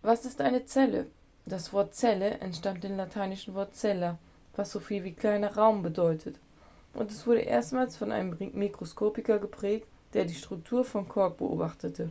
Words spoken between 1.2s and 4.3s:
das wort zelle entstammt dem lateinischen wort cella